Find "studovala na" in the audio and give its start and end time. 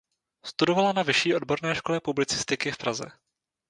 0.45-1.03